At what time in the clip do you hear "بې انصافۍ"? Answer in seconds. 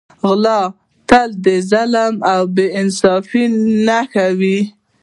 2.55-3.43